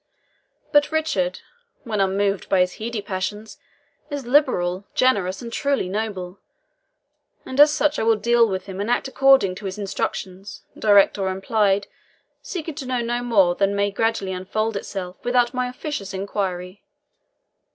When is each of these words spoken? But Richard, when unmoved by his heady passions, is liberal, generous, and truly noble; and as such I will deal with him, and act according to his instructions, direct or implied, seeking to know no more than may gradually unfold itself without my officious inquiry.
But 0.71 0.91
Richard, 0.91 1.41
when 1.83 2.01
unmoved 2.01 2.49
by 2.49 2.61
his 2.61 2.77
heady 2.79 3.03
passions, 3.03 3.59
is 4.09 4.25
liberal, 4.25 4.87
generous, 4.95 5.43
and 5.43 5.53
truly 5.53 5.87
noble; 5.89 6.39
and 7.45 7.59
as 7.59 7.71
such 7.71 7.99
I 7.99 8.03
will 8.03 8.15
deal 8.15 8.49
with 8.49 8.65
him, 8.65 8.81
and 8.81 8.89
act 8.89 9.07
according 9.07 9.53
to 9.61 9.65
his 9.65 9.77
instructions, 9.77 10.63
direct 10.75 11.19
or 11.19 11.29
implied, 11.29 11.85
seeking 12.41 12.73
to 12.73 12.87
know 12.87 13.01
no 13.01 13.21
more 13.21 13.53
than 13.53 13.75
may 13.75 13.91
gradually 13.91 14.33
unfold 14.33 14.75
itself 14.75 15.23
without 15.23 15.53
my 15.53 15.69
officious 15.69 16.15
inquiry. 16.15 16.83